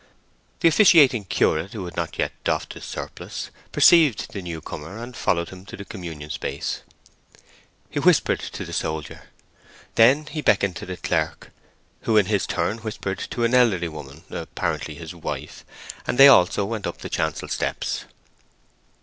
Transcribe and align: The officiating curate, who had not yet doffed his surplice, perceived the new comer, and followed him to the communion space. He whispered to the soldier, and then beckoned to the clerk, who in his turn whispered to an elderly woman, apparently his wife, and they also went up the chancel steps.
The 0.61 0.67
officiating 0.67 1.25
curate, 1.25 1.73
who 1.73 1.85
had 1.85 1.95
not 1.95 2.17
yet 2.17 2.31
doffed 2.43 2.73
his 2.73 2.85
surplice, 2.85 3.51
perceived 3.71 4.33
the 4.33 4.41
new 4.41 4.59
comer, 4.59 4.97
and 4.97 5.15
followed 5.15 5.49
him 5.49 5.63
to 5.67 5.77
the 5.77 5.85
communion 5.85 6.31
space. 6.31 6.81
He 7.91 7.99
whispered 7.99 8.39
to 8.39 8.65
the 8.65 8.73
soldier, 8.73 9.25
and 9.95 10.25
then 10.27 10.41
beckoned 10.43 10.75
to 10.77 10.87
the 10.87 10.97
clerk, 10.97 11.51
who 11.99 12.17
in 12.17 12.25
his 12.25 12.47
turn 12.47 12.79
whispered 12.79 13.19
to 13.29 13.43
an 13.43 13.53
elderly 13.53 13.89
woman, 13.89 14.23
apparently 14.31 14.95
his 14.95 15.13
wife, 15.13 15.63
and 16.07 16.17
they 16.17 16.27
also 16.27 16.65
went 16.65 16.87
up 16.87 16.97
the 16.97 17.07
chancel 17.09 17.47
steps. 17.47 18.05